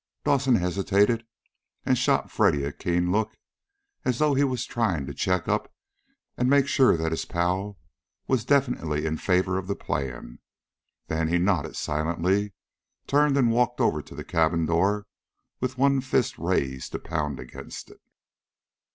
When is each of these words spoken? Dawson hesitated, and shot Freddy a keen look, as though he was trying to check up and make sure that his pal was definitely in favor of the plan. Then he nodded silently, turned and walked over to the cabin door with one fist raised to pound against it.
Dawson 0.23 0.55
hesitated, 0.55 1.27
and 1.85 1.95
shot 1.95 2.31
Freddy 2.31 2.63
a 2.63 2.71
keen 2.71 3.11
look, 3.11 3.37
as 4.03 4.17
though 4.17 4.33
he 4.33 4.43
was 4.43 4.65
trying 4.65 5.05
to 5.05 5.13
check 5.13 5.47
up 5.47 5.71
and 6.35 6.49
make 6.49 6.65
sure 6.67 6.97
that 6.97 7.11
his 7.11 7.23
pal 7.23 7.77
was 8.25 8.43
definitely 8.43 9.05
in 9.05 9.17
favor 9.17 9.59
of 9.59 9.67
the 9.67 9.75
plan. 9.75 10.39
Then 11.05 11.27
he 11.27 11.37
nodded 11.37 11.75
silently, 11.75 12.53
turned 13.05 13.37
and 13.37 13.51
walked 13.51 13.79
over 13.79 14.01
to 14.01 14.15
the 14.15 14.23
cabin 14.23 14.65
door 14.65 15.05
with 15.59 15.77
one 15.77 16.01
fist 16.01 16.39
raised 16.39 16.93
to 16.93 16.97
pound 16.99 17.39
against 17.39 17.91
it. 17.91 18.01